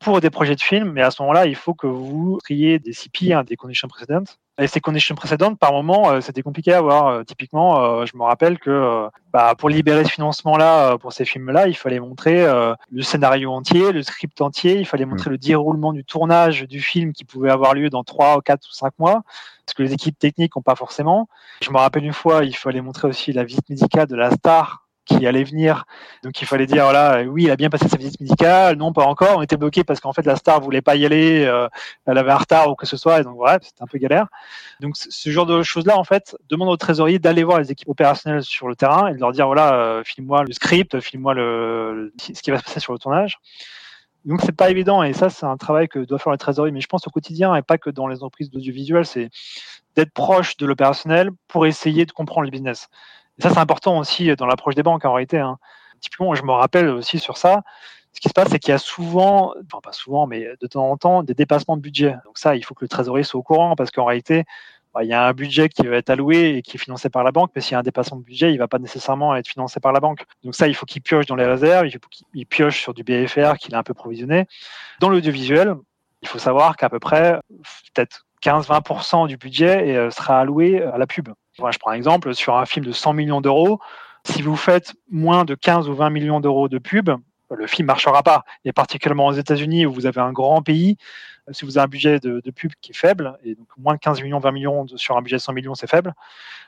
[0.00, 2.92] pour des projets de films, mais à ce moment-là, il faut que vous triez des
[2.92, 4.38] CP, hein, des conditions précédentes.
[4.60, 7.06] Et ces conditions précédentes, par moment, euh, c'était compliqué à avoir.
[7.06, 11.68] Euh, typiquement, euh, je me rappelle que bah, pour libérer ce financement-là, pour ces films-là,
[11.68, 12.44] il fallait montrer
[12.90, 15.32] le scénario entier, le script entier, il fallait montrer mm.
[15.32, 18.94] le déroulement du tournage du film qui pouvait avoir lieu dans 3, 4 ou 5
[18.98, 19.22] mois,
[19.64, 21.28] parce que les équipes techniques n'ont pas forcément.
[21.62, 24.87] Je me rappelle une fois, il fallait montrer aussi la visite médicale de la star
[25.08, 25.84] qui allait venir.
[26.22, 29.04] Donc il fallait dire voilà, oui, il a bien passé sa visite médicale, non pas
[29.04, 29.38] encore.
[29.38, 31.68] On était bloqué parce qu'en fait la star voulait pas y aller, euh,
[32.06, 34.26] elle avait un retard ou que ce soit, et donc voilà, c'était un peu galère.
[34.80, 37.88] Donc ce genre de choses là, en fait, demande au trésorier d'aller voir les équipes
[37.88, 42.12] opérationnelles sur le terrain et de leur dire voilà, euh, filme-moi le script, filme-moi le,
[42.18, 43.38] ce qui va se passer sur le tournage.
[44.24, 46.80] Donc c'est pas évident et ça c'est un travail que doit faire le trésorier, mais
[46.80, 49.30] je pense au quotidien et pas que dans les entreprises d'audiovisuel, c'est
[49.96, 52.88] d'être proche de l'opérationnel pour essayer de comprendre le business.
[53.38, 55.38] Et ça, c'est important aussi dans l'approche des banques en réalité.
[55.38, 55.58] Hein.
[56.00, 57.62] Typiquement, je me rappelle aussi sur ça.
[58.12, 60.90] Ce qui se passe, c'est qu'il y a souvent, enfin pas souvent, mais de temps
[60.90, 62.16] en temps, des dépassements de budget.
[62.24, 64.44] Donc ça, il faut que le trésorier soit au courant parce qu'en réalité,
[64.94, 67.22] bah, il y a un budget qui va être alloué et qui est financé par
[67.22, 69.36] la banque, mais s'il y a un dépassement de budget, il ne va pas nécessairement
[69.36, 70.24] être financé par la banque.
[70.42, 73.04] Donc ça, il faut qu'il pioche dans les réserves, il faut qu'il pioche sur du
[73.04, 74.46] BFR qu'il a un peu provisionné.
[75.00, 75.74] Dans l'audiovisuel,
[76.22, 77.38] il faut savoir qu'à peu près
[77.94, 81.28] peut-être 15-20% du budget euh, sera alloué à la pub
[81.70, 83.80] je prends un exemple, sur un film de 100 millions d'euros,
[84.24, 87.10] si vous faites moins de 15 ou 20 millions d'euros de pub,
[87.50, 88.44] le film marchera pas.
[88.64, 90.96] Et particulièrement aux États-Unis, où vous avez un grand pays,
[91.52, 94.20] si vous avez un budget de, pub qui est faible, et donc moins de 15
[94.22, 96.14] millions, 20 millions sur un budget de 100 millions, c'est faible,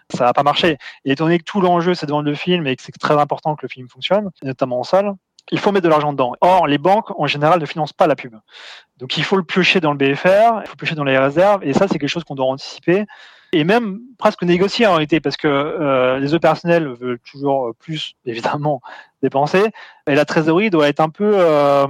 [0.09, 0.79] ça va pas marcher.
[1.05, 3.19] Et étant donné que tout l'enjeu, c'est de vendre le film et que c'est très
[3.19, 5.15] important que le film fonctionne, notamment en salle,
[5.53, 6.33] il faut mettre de l'argent dedans.
[6.41, 8.37] Or, les banques, en général, ne financent pas la pub.
[8.99, 11.73] Donc, il faut le piocher dans le BFR, il faut piocher dans les réserves, et
[11.73, 13.05] ça, c'est quelque chose qu'on doit anticiper
[13.53, 18.81] et même presque négocier en réalité, parce que euh, les opérationnels veulent toujours plus, évidemment,
[19.23, 19.71] dépenser,
[20.07, 21.87] et la trésorerie doit être un peu, euh,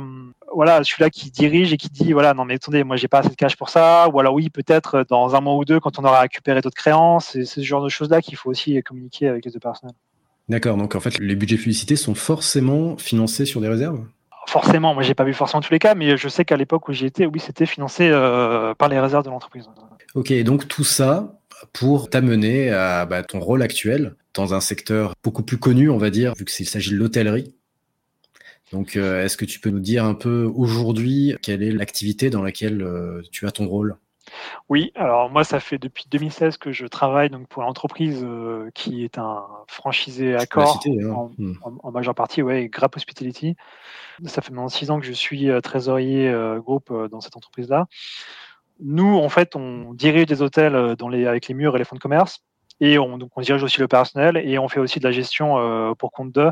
[0.55, 3.29] voilà, celui-là qui dirige et qui dit, voilà, non mais attendez, moi j'ai pas assez
[3.29, 6.05] de cash pour ça, ou alors oui, peut-être dans un mois ou deux, quand on
[6.05, 9.57] aura récupéré d'autres créances, c'est ce genre de choses-là qu'il faut aussi communiquer avec les
[9.57, 9.97] opérationnels.
[10.49, 14.01] D'accord, donc en fait, les budgets publicités sont forcément financés sur des réserves?
[14.49, 16.93] Forcément, moi j'ai pas vu forcément tous les cas, mais je sais qu'à l'époque où
[16.93, 19.69] j'y étais, oui, c'était financé euh, par les réserves de l'entreprise.
[20.17, 21.40] Ok, donc tout ça,
[21.73, 26.11] pour t'amener à bah, ton rôle actuel dans un secteur beaucoup plus connu, on va
[26.11, 27.55] dire, vu qu'il s'agit de l'hôtellerie.
[28.73, 32.43] Donc, euh, est-ce que tu peux nous dire un peu aujourd'hui quelle est l'activité dans
[32.43, 33.97] laquelle euh, tu as ton rôle?
[34.69, 39.03] Oui, alors moi, ça fait depuis 2016 que je travaille donc pour l'entreprise euh, qui
[39.03, 41.31] est un franchisé Accor hein.
[41.37, 41.55] hmm.
[41.83, 43.57] en, majeure partie, ouais, Grapp Hospitality.
[44.27, 47.87] Ça fait maintenant six ans que je suis trésorier groupe dans cette entreprise-là.
[48.83, 51.85] Nous, en fait, on dirige des hôtels euh, dans les, avec les murs et les
[51.85, 52.41] fonds de commerce.
[52.81, 55.59] Et on, donc on dirige aussi le personnel et on fait aussi de la gestion
[55.59, 56.51] euh, pour compte de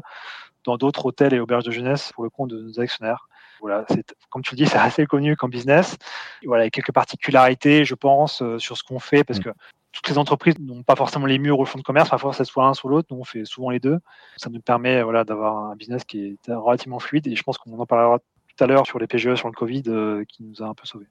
[0.64, 3.28] dans d'autres hôtels et auberges de jeunesse pour le compte de nos actionnaires.
[3.60, 3.86] Voilà,
[4.28, 5.96] comme tu le dis, c'est assez connu comme business.
[6.44, 9.44] Voilà, il y a quelques particularités, je pense, euh, sur ce qu'on fait, parce mm.
[9.44, 9.50] que
[9.92, 12.44] toutes les entreprises n'ont pas forcément les murs ou le fonds de commerce, parfois c'est
[12.44, 13.98] soit l'un soit l'autre, nous on fait souvent les deux.
[14.36, 17.76] Ça nous permet voilà, d'avoir un business qui est relativement fluide et je pense qu'on
[17.78, 19.84] en parlera tout à l'heure sur les PGE, sur le Covid,
[20.28, 21.06] qui nous a un peu sauvés.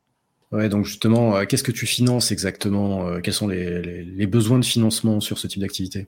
[0.52, 4.66] Ouais, donc justement, euh, qu'est-ce que tu finances exactement euh, Quels sont les, besoins de
[4.66, 6.08] financement sur ce type d'activité?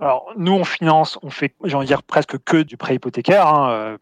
[0.00, 3.46] Alors, nous, on finance, on fait, j'ai envie de dire, presque que du prêt hypothécaire,
[3.46, 3.96] hein, euh,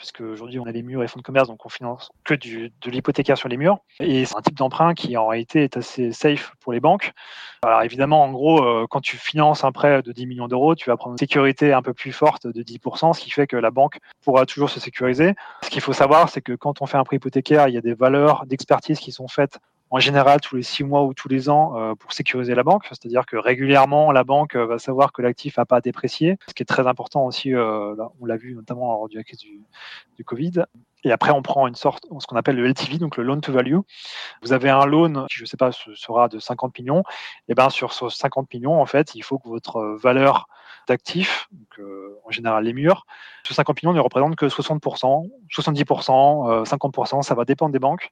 [0.59, 3.37] on a les murs et fonds de commerce, donc on finance que du, de l'hypothécaire
[3.37, 3.79] sur les murs.
[4.01, 7.13] Et c'est un type d'emprunt qui, en réalité, est assez safe pour les banques.
[7.63, 10.89] Alors, évidemment, en gros, euh, quand tu finances un prêt de 10 millions d'euros, tu
[10.89, 13.71] vas prendre une sécurité un peu plus forte de 10%, ce qui fait que la
[13.71, 15.35] banque pourra toujours se sécuriser.
[15.63, 17.83] Ce qu'il faut savoir, c'est que quand on fait un prêt hypothécaire, il y a
[17.83, 19.59] des valeurs d'expertise qui sont faites
[19.93, 22.87] en général tous les six mois ou tous les ans euh, pour sécuriser la banque.
[22.89, 26.67] C'est-à-dire que régulièrement, la banque va savoir que l'actif n'a pas déprécié, ce qui est
[26.67, 29.61] très important aussi, euh, on l'a vu notamment lors du crise du,
[30.17, 30.65] du Covid.
[31.05, 33.53] Et après, on prend une sorte, ce qu'on appelle le LTV, donc le loan to
[33.53, 33.79] value.
[34.43, 37.03] Vous avez un loan qui, je ne sais pas, sera de 50 millions.
[37.49, 40.47] Et bien, sur ces 50 millions, en fait, il faut que votre valeur
[40.89, 41.87] d'actifs, donc
[42.25, 43.07] en général les murs,
[43.45, 48.11] ce 50 millions ne représente que 60%, 70%, 50%, ça va dépendre des banques,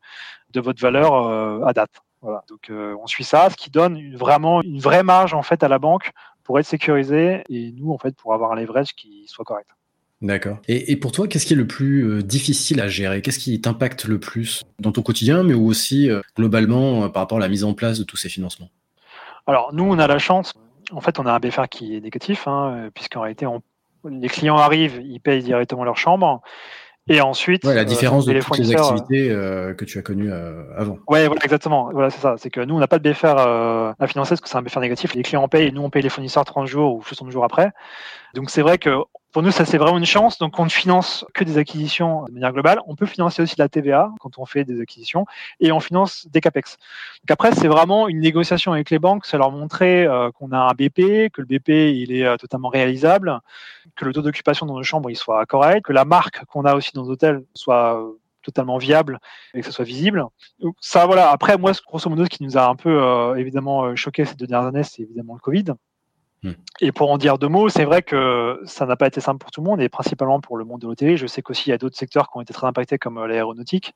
[0.51, 2.03] de votre valeur euh, à date.
[2.23, 2.45] Voilà.
[2.49, 5.63] Donc euh, on suit ça, ce qui donne une, vraiment une vraie marge en fait
[5.63, 6.13] à la banque
[6.45, 9.71] pour être sécurisé et nous en fait pour avoir un leverage qui soit correct.
[10.23, 10.59] D'accord.
[10.69, 13.23] Et, pour toi, qu'est-ce qui est le plus euh, difficile à gérer?
[13.23, 17.49] Qu'est-ce qui t'impacte le plus dans ton quotidien, mais aussi globalement par rapport à la
[17.49, 18.69] mise en place de tous ces financements?
[19.47, 20.53] Alors nous, on a la chance.
[20.93, 23.63] En fait, on a un BFR qui est négatif, hein, puisqu'en réalité, on,
[24.09, 26.43] les clients arrivent, ils payent directement leur chambre.
[27.09, 30.99] Et ensuite, la différence de toutes les activités euh, que tu as connues euh, avant.
[31.09, 31.91] Ouais, voilà, exactement.
[31.93, 32.37] Voilà, c'est ça.
[32.37, 34.63] C'est que nous, on n'a pas de BFR euh, à financer parce que c'est un
[34.63, 35.15] BFR négatif.
[35.15, 37.73] Les clients payent et nous, on paye les fournisseurs 30 jours ou 60 jours après.
[38.35, 38.99] Donc, c'est vrai que
[39.33, 40.39] Pour nous, ça c'est vraiment une chance.
[40.39, 42.81] Donc, on ne finance que des acquisitions de manière globale.
[42.87, 45.25] On peut financer aussi la TVA quand on fait des acquisitions
[45.61, 46.79] et on finance des capex.
[47.23, 50.59] Donc après, c'est vraiment une négociation avec les banques, c'est leur montrer euh, qu'on a
[50.59, 53.39] un BP, que le BP il est euh, totalement réalisable,
[53.95, 56.75] que le taux d'occupation dans nos chambres il soit correct, que la marque qu'on a
[56.75, 59.21] aussi dans nos hôtels soit euh, totalement viable
[59.55, 60.25] et que ce soit visible.
[60.59, 61.31] Donc ça, voilà.
[61.31, 64.69] Après, moi, grosso modo, ce qui nous a un peu évidemment choqué ces deux dernières
[64.69, 65.67] années, c'est évidemment le Covid.
[66.43, 66.53] Hmm.
[66.81, 69.51] Et pour en dire deux mots, c'est vrai que ça n'a pas été simple pour
[69.51, 71.19] tout le monde, et principalement pour le monde de l'hôtellerie.
[71.19, 73.27] Je sais qu'aussi il y a d'autres secteurs qui ont été très impactés, comme euh,
[73.27, 73.95] l'aéronautique.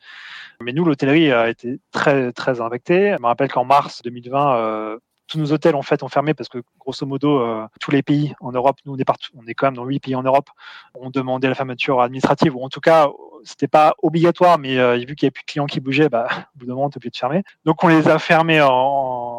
[0.60, 3.14] Mais nous, l'hôtellerie a été très très impactée.
[3.16, 6.50] Je me rappelle qu'en mars 2020, euh, tous nos hôtels en fait ont fermé parce
[6.50, 9.86] que grosso modo euh, tous les pays en Europe, nous on est quand même dans
[9.86, 10.50] huit pays en Europe,
[10.94, 13.08] ont demandé la fermeture administrative ou en tout cas
[13.42, 16.58] c'était pas obligatoire, mais vu qu'il n'y avait plus de clients qui bougeaient, bah, au
[16.58, 17.42] bout d'un moment on était obligé de fermer.
[17.64, 19.33] Donc on les a fermés en,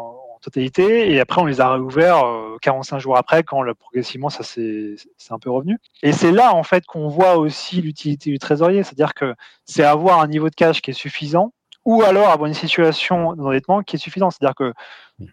[0.55, 2.23] Et après, on les a réouverts
[2.61, 4.95] 45 euh, jours après, quand progressivement ça s'est
[5.29, 5.79] un peu revenu.
[6.03, 8.83] Et c'est là, en fait, qu'on voit aussi l'utilité du trésorier.
[8.83, 9.33] C'est-à-dire que
[9.65, 11.51] c'est avoir un niveau de cash qui est suffisant
[11.85, 14.33] ou alors avoir une situation d'endettement qui est suffisante.
[14.33, 14.73] C'est-à-dire que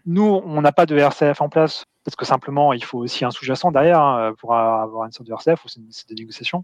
[0.05, 3.31] nous, on n'a pas de RCF en place parce que simplement, il faut aussi un
[3.31, 6.63] sous-jacent derrière hein, pour avoir une sorte de RCF ou c'est des négociations.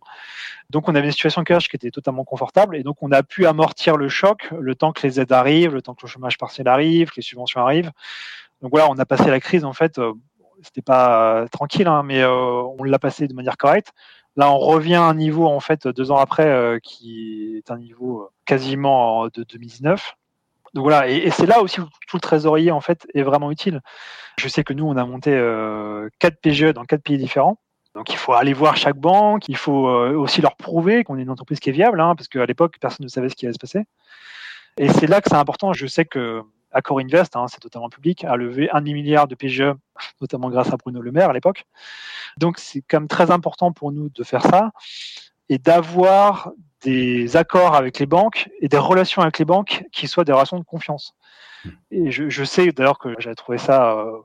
[0.70, 3.46] Donc, on avait une situation cash qui était totalement confortable et donc on a pu
[3.46, 6.68] amortir le choc le temps que les aides arrivent, le temps que le chômage partiel
[6.68, 7.92] arrive, que les subventions arrivent.
[8.62, 9.98] Donc voilà, on a passé la crise en fait.
[9.98, 10.14] Euh,
[10.62, 13.94] c'était pas euh, tranquille, hein, mais euh, on l'a passé de manière correcte.
[14.36, 18.30] Là, on revient à un niveau en fait deux ans après qui est un niveau
[18.46, 20.16] quasiment de 2019.
[20.74, 23.82] Donc voilà, et, c'est là aussi où tout le trésorier en fait est vraiment utile.
[24.38, 25.32] Je sais que nous, on a monté
[26.20, 27.58] quatre PGE dans quatre pays différents.
[27.96, 31.32] Donc il faut aller voir chaque banque, il faut aussi leur prouver qu'on est une
[31.32, 33.60] entreprise qui est viable, hein, parce qu'à l'époque, personne ne savait ce qui allait se
[33.60, 33.84] passer.
[34.78, 35.74] Et c'est là que c'est important.
[35.74, 39.74] Je sais que Accor Invest, hein, c'est totalement public, a levé un demi-milliard de PGE,
[40.22, 41.66] notamment grâce à Bruno Le Maire à l'époque.
[42.38, 44.72] Donc c'est quand même très important pour nous de faire ça
[45.50, 46.52] et d'avoir
[46.82, 50.60] des accords avec les banques et des relations avec les banques qui soient des relations
[50.60, 51.16] de confiance.
[51.92, 54.18] Et je, sais d'ailleurs que j'avais trouvé ça euh,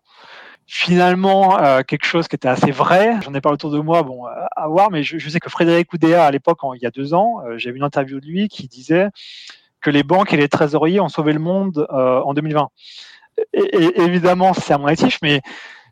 [0.67, 3.17] finalement euh, quelque chose qui était assez vrai.
[3.23, 6.25] J'en ai pas autour de moi, bon, à voir, mais je, sais que Frédéric Oudéa,
[6.25, 8.69] à l'époque, il y a deux ans, euh, j'ai vu une interview de lui qui
[8.69, 9.09] disait
[9.85, 12.69] que les banques et les trésoriers ont sauvé le monde euh, en 2020.
[13.53, 15.43] Et, évidemment, c'est un motif, mais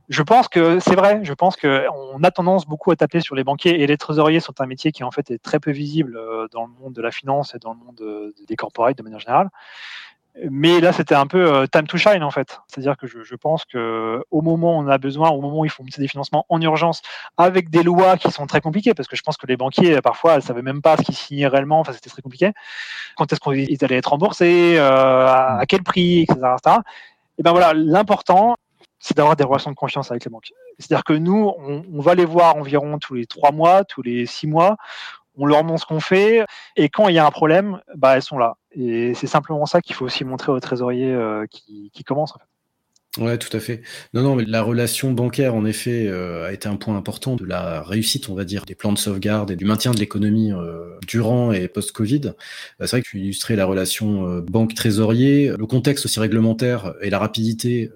[0.09, 1.21] je pense que c'est vrai.
[1.23, 4.61] Je pense qu'on a tendance beaucoup à taper sur les banquiers et les trésoriers sont
[4.61, 7.11] un métier qui en fait est très peu visible euh, dans le monde de la
[7.11, 9.51] finance et dans le monde euh, des corporates de manière générale.
[10.51, 12.59] Mais là, c'était un peu euh, time to shine en fait.
[12.67, 15.65] C'est-à-dire que je, je, pense que au moment où on a besoin, au moment où
[15.67, 17.03] il faut monter des financements en urgence,
[17.37, 20.37] avec des lois qui sont très compliquées, parce que je pense que les banquiers parfois,
[20.37, 21.81] ils savaient même pas ce qu'ils signaient réellement.
[21.81, 22.53] Enfin, c'était très compliqué.
[23.17, 26.41] Quand est-ce qu'ils allaient être remboursés, euh, à, quel prix, etc.
[27.37, 28.57] Et ben voilà, l'important,
[28.99, 30.53] c'est d'avoir des relations de confiance avec les banques.
[30.79, 34.25] C'est-à-dire que nous, on, on va les voir environ tous les trois mois, tous les
[34.25, 34.77] six mois
[35.37, 36.45] on leur montre ce qu'on fait,
[36.77, 38.57] et quand il y a un problème, bah, elles sont là.
[38.73, 42.35] Et c'est simplement ça qu'il faut aussi montrer aux trésoriers euh, qui, commencent.
[43.19, 43.83] Ouais, tout à fait.
[44.15, 47.45] Non, non, mais la relation bancaire, en effet, euh, a été un point important de
[47.45, 50.99] la réussite, on va dire, des plans de sauvegarde et du maintien de l'économie euh,
[51.07, 52.33] durant et post-Covid.
[52.81, 57.91] c'est vrai que tu illustrais la relation banque-trésorier, le contexte aussi réglementaire et la rapidité,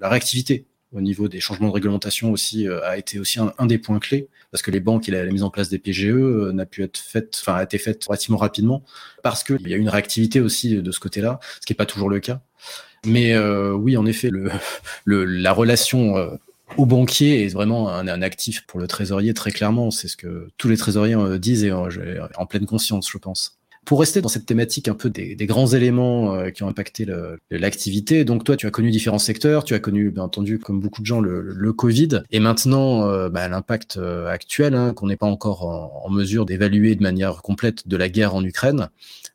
[0.00, 3.98] la réactivité au niveau des changements de réglementation aussi a été aussi un, des points
[3.98, 6.84] clés parce que les banques et la, mise en place des PGE euh, n'a pu
[6.84, 8.84] être faite, enfin a été faite relativement rapidement
[9.24, 12.08] parce qu'il y a une réactivité aussi de ce côté-là, ce qui n'est pas toujours
[12.08, 12.40] le cas.
[13.04, 14.52] Mais euh, oui, en effet, le,
[15.04, 16.30] le la relation euh,
[16.76, 19.90] au banquier est vraiment un, un, actif pour le trésorier très clairement.
[19.90, 23.58] C'est ce que tous les trésoriers disent et en pleine conscience, je pense.
[23.84, 27.06] Pour rester dans cette thématique un peu des, grands éléments euh, qui ont impacté
[27.50, 31.00] l'activité, donc toi tu as connu différents secteurs, tu as connu bien entendu comme beaucoup
[31.00, 32.22] de gens le, Covid.
[32.30, 36.94] Et maintenant euh, bah, l'impact euh, actuel hein, qu'on n'est pas encore en, mesure d'évaluer
[36.94, 38.88] de manière complète de la guerre en Ukraine.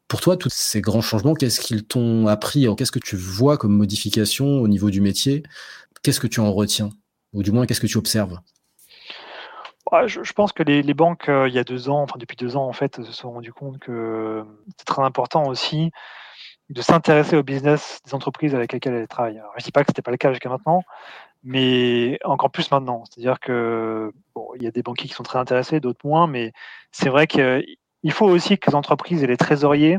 [0.07, 3.75] Pour toi, tous ces grands changements, qu'est-ce qu'ils t'ont appris Qu'est-ce que tu vois comme
[3.75, 5.43] modification au niveau du métier?
[6.01, 6.89] Qu'est-ce que tu en retiens?
[7.33, 8.39] Ou du moins, qu'est-ce que tu observes?
[10.07, 12.67] Je, pense que les, banques, euh, il y a deux ans, enfin depuis deux ans,
[12.67, 14.43] en fait, se sont rendues compte que
[14.77, 15.91] c'est très important aussi
[16.69, 19.41] de s'intéresser au business des entreprises avec lesquelles elles travaillent.
[19.57, 20.83] je ne dis pas que ce n'était pas le cas jusqu'à maintenant,
[21.43, 23.03] mais encore plus maintenant.
[23.05, 26.53] C'est-à-dire que bon, il y a des banquiers qui sont très intéressés, d'autres moins, mais
[26.91, 29.97] c'est vrai qu'il faut aussi que les entreprises et les trésoriers,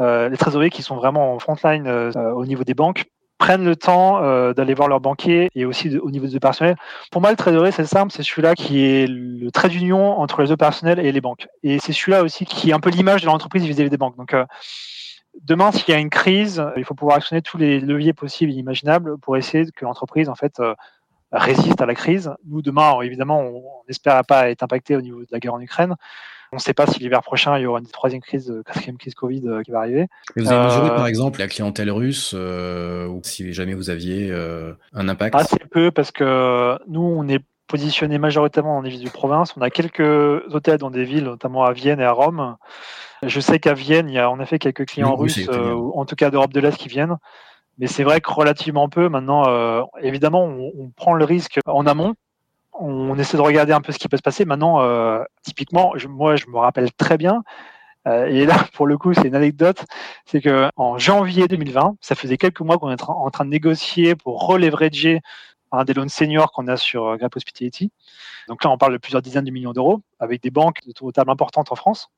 [0.00, 3.06] euh, les trésoriers qui sont vraiment en frontline euh, au niveau des banques,
[3.38, 6.76] prennent le temps euh, d'aller voir leur banquier et aussi au niveau du personnel.
[7.10, 10.56] Pour moi, le trésorier, c'est simple, c'est celui-là qui est le trait d'union entre les
[10.56, 11.48] personnels et les banques.
[11.62, 14.16] Et c'est celui-là aussi qui est un peu l'image de l'entreprise vis-à-vis des banques.
[14.16, 14.44] Donc, euh,
[15.42, 18.56] demain, s'il y a une crise, il faut pouvoir actionner tous les leviers possibles et
[18.56, 20.74] imaginables pour essayer que l'entreprise, en fait, euh,
[21.32, 22.32] résiste à la crise.
[22.46, 25.94] Nous, demain, évidemment, on n'espère pas être impacté au niveau de la guerre en Ukraine.
[26.52, 29.14] On ne sait pas si l'hiver prochain, il y aura une troisième crise, quatrième crise
[29.14, 30.06] Covid euh, qui va arriver.
[30.36, 34.32] vous avez mesuré, par exemple, la clientèle russe, ou si jamais vous aviez
[34.92, 35.34] un impact?
[35.34, 39.54] Assez peu, parce que nous, on est positionné majoritairement dans les villes de province.
[39.56, 40.00] On a quelques
[40.54, 42.56] hôtels dans des villes, notamment à Vienne et à Rome.
[43.24, 46.30] Je sais qu'à Vienne, il y a en effet quelques clients russes, en tout cas
[46.30, 47.16] d'Europe de l'Est, qui viennent.
[47.78, 49.08] Mais c'est vrai que relativement peu.
[49.08, 52.14] Maintenant, euh, évidemment, on, prend le risque en amont.
[52.78, 54.44] On essaie de regarder un peu ce qui peut se passer.
[54.44, 57.42] Maintenant, euh, typiquement, moi, je me rappelle très bien.
[58.06, 59.84] Euh, et là, pour le coup, c'est une anecdote.
[60.24, 64.14] C'est que en janvier 2020, ça faisait quelques mois qu'on est en train de négocier
[64.14, 65.20] pour releverager
[65.72, 67.90] un des loans seniors qu'on a sur Grab Hospitality.
[68.48, 71.30] Donc là, on parle de plusieurs dizaines de millions d'euros avec des banques de table
[71.30, 72.08] importantes en France.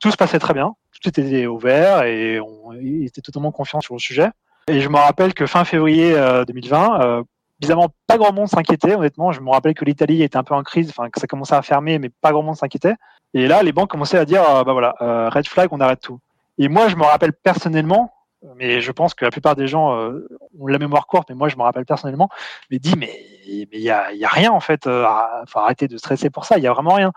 [0.00, 4.00] Tout se passait très bien, tout était ouvert et on était totalement confiant sur le
[4.00, 4.30] sujet.
[4.68, 6.12] Et je me rappelle que fin février
[6.46, 7.22] 2020, euh, euh,
[7.62, 9.32] bizarrement, pas grand monde s'inquiétait, honnêtement.
[9.32, 11.62] Je me rappelle que l'Italie était un peu en crise, enfin, que ça commençait à
[11.62, 12.94] fermer, mais pas grand monde s'inquiétait.
[13.34, 14.94] Et là, les banques commençaient à dire, euh, bah voilà,
[15.30, 16.18] red flag, on arrête tout.
[16.58, 18.12] Et moi, je me rappelle personnellement,
[18.56, 21.56] mais je pense que la plupart des gens ont la mémoire courte, mais moi, je
[21.56, 22.28] me rappelle personnellement,
[22.70, 24.84] mais dit, mais il y a, y a, rien en fait.
[24.84, 26.58] faut arrêter de stresser pour ça.
[26.58, 27.12] Il y a vraiment rien.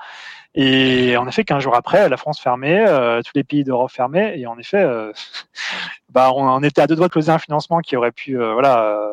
[0.53, 2.85] Et en effet, qu'un jour après, la France fermait,
[3.23, 4.85] tous les pays d'Europe fermaient, et en effet,
[6.15, 8.83] bah, on, était à deux doigts de closer un financement qui aurait pu euh, voilà,
[8.83, 9.11] euh,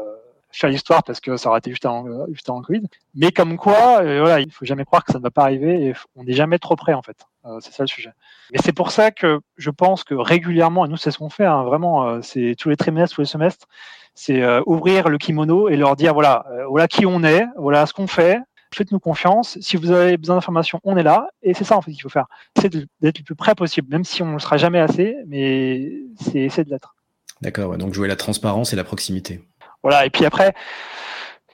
[0.53, 2.83] faire l'histoire parce que ça aurait été juste avant, euh, juste le Covid.
[3.15, 5.95] Mais comme quoi, voilà, il faut jamais croire que ça ne va pas arriver et
[6.15, 7.17] on n'est jamais trop près en fait.
[7.61, 8.11] c'est ça le sujet.
[8.53, 11.47] Mais c'est pour ça que je pense que régulièrement, et nous c'est ce qu'on fait,
[11.47, 13.67] hein, vraiment, c'est tous les trimestres, tous les semestres,
[14.15, 18.07] c'est ouvrir le kimono et leur dire voilà, voilà qui on est, voilà ce qu'on
[18.07, 18.39] fait,
[18.75, 19.59] faites-nous confiance.
[19.61, 21.29] Si vous avez besoin d'informations, on est là.
[21.43, 22.27] Et c'est ça, en fait, qu'il faut faire.
[22.61, 25.93] C'est d'être le plus près possible, même si on ne le sera jamais assez, mais
[26.21, 26.95] c'est de l'être.
[27.41, 29.43] D'accord, donc jouer la transparence et la proximité.
[29.83, 30.55] Voilà, et puis après,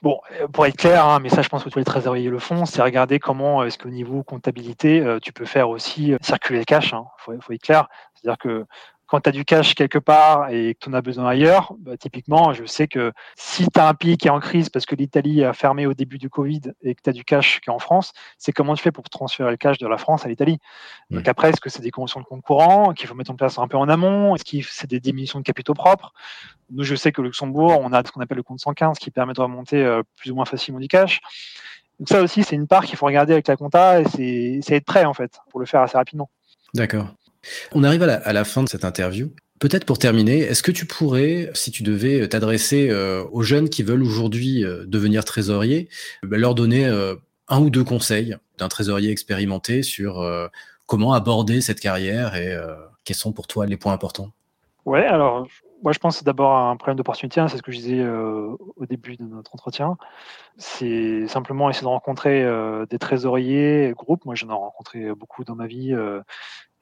[0.01, 0.19] bon,
[0.53, 2.81] pour être clair, hein, mais ça, je pense que tous les trésoriers le font, c'est
[2.81, 6.91] regarder comment est-ce qu'au niveau comptabilité, euh, tu peux faire aussi euh, circuler le cash.
[6.91, 7.05] Il hein.
[7.17, 7.87] faut, faut, être clair.
[8.13, 8.65] C'est-à-dire que
[9.09, 11.97] quand tu as du cash quelque part et que tu en as besoin ailleurs, bah,
[11.97, 14.95] typiquement, je sais que si tu as un pays qui est en crise parce que
[14.95, 17.73] l'Italie a fermé au début du Covid et que tu as du cash qui est
[17.73, 20.59] en France, c'est comment tu fais pour transférer le cash de la France à l'Italie.
[21.09, 23.57] Donc après, est-ce que c'est des conventions de compte courant qu'il faut mettre en place
[23.57, 24.35] un peu en amont?
[24.35, 26.13] Est-ce que c'est des diminutions de capitaux propres?
[26.69, 29.33] Nous, je sais que Luxembourg, on a ce qu'on appelle le compte 115 qui permet
[29.33, 31.19] de remonter euh, plus ou moins facilement du cash.
[31.99, 34.85] Donc ça aussi, c'est une part qu'il faut regarder avec la compta et c'est être
[34.85, 36.29] prêt en fait pour le faire assez rapidement.
[36.75, 37.07] D'accord.
[37.73, 39.31] On arrive à la, fin de cette interview.
[39.59, 43.83] Peut-être pour terminer, est-ce que tu pourrais, si tu devais t'adresser euh, aux jeunes qui
[43.83, 45.89] veulent aujourd'hui euh, devenir trésoriers,
[46.23, 47.15] bah, leur donner euh,
[47.49, 50.25] un ou deux conseils d'un trésorier expérimenté sur
[50.85, 52.55] comment aborder cette carrière et
[53.05, 54.31] quels sont pour toi les points importants?
[54.85, 55.47] Ouais, alors
[55.83, 58.85] moi je pense d'abord à un problème d'opportunité, hein, c'est ce que je disais au
[58.85, 59.97] début de notre entretien.
[60.57, 62.45] C'est simplement essayer de rencontrer
[62.89, 64.25] des trésoriers, groupes.
[64.25, 65.93] Moi j'en ai rencontré beaucoup dans ma vie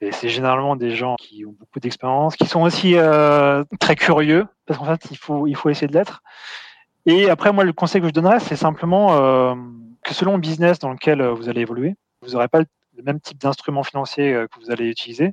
[0.00, 4.46] et c'est généralement des gens qui ont beaucoup d'expérience, qui sont aussi euh, très curieux,
[4.66, 6.22] parce qu'en fait, il faut, il faut essayer de l'être.
[7.06, 9.54] Et après, moi, le conseil que je donnerais, c'est simplement euh,
[10.04, 13.20] que selon le business dans lequel euh, vous allez évoluer, vous n'aurez pas le même
[13.20, 15.32] type d'instrument financier que vous allez utiliser.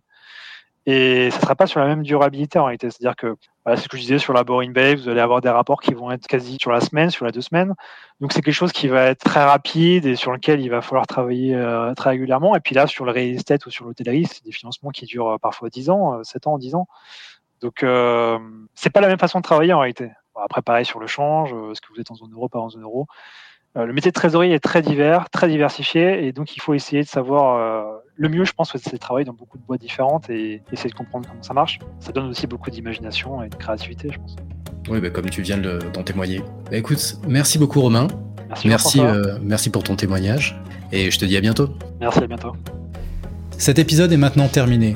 [0.88, 2.92] Et ça ne sera pas sur la même durabilité en réalité.
[2.92, 5.42] C'est-à-dire que, voilà, c'est ce que je disais sur la Boring Bay, vous allez avoir
[5.42, 7.74] des rapports qui vont être quasi sur la semaine, sur la deux semaines.
[8.20, 11.08] Donc c'est quelque chose qui va être très rapide et sur lequel il va falloir
[11.08, 12.56] travailler euh, très régulièrement.
[12.56, 15.30] Et puis là, sur le real estate ou sur l'hôtellerie, c'est des financements qui durent
[15.30, 16.88] euh, parfois 10 ans, 7 euh, ans, 10 ans.
[17.62, 18.38] Donc euh,
[18.76, 20.12] c'est pas la même façon de travailler en réalité.
[20.36, 22.84] après, pareil sur le change, est-ce que vous êtes en zone euro, pas en zone
[22.84, 23.08] euro.
[23.76, 27.08] le métier de trésorerie est très divers, très diversifié, et donc il faut essayer de
[27.08, 30.90] savoir le mieux, je pense, c'est de travailler dans beaucoup de boîtes différentes et essayer
[30.90, 31.80] de comprendre comment ça marche.
[32.00, 34.36] Ça donne aussi beaucoup d'imagination et de créativité, je pense.
[34.90, 36.42] Oui, bah, comme tu viens d'en témoigner.
[36.70, 38.08] Bah, écoute, merci beaucoup Romain.
[38.50, 41.70] Merci, merci, euh, merci pour ton témoignage et je te dis à bientôt.
[42.00, 42.56] Merci, à bientôt.
[43.58, 44.94] Cet épisode est maintenant terminé.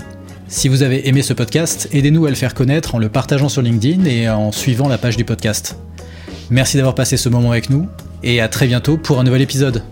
[0.47, 3.61] Si vous avez aimé ce podcast, aidez-nous à le faire connaître en le partageant sur
[3.61, 5.77] LinkedIn et en suivant la page du podcast.
[6.49, 7.87] Merci d'avoir passé ce moment avec nous
[8.23, 9.83] et à très bientôt pour un nouvel épisode.